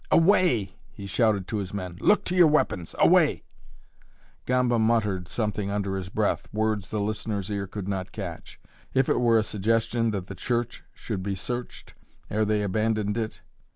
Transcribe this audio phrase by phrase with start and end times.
[0.09, 1.99] "Away!" he shouted to his men.
[2.01, 2.95] "Look to your weapons!
[2.97, 3.43] Away!"
[4.47, 8.59] Gamba muttered something under his breath, words the listener's ear could not catch.
[8.95, 11.93] If it were a suggestion that the church should be searched,
[12.31, 13.43] ere they abandoned it!